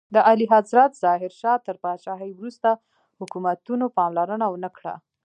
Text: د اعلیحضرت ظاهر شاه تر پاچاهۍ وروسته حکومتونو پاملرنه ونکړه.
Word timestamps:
د 0.13 0.15
اعلیحضرت 0.29 0.91
ظاهر 1.03 1.31
شاه 1.41 1.57
تر 1.67 1.75
پاچاهۍ 1.83 2.31
وروسته 2.33 2.69
حکومتونو 3.19 3.85
پاملرنه 3.97 4.45
ونکړه. 4.51 4.93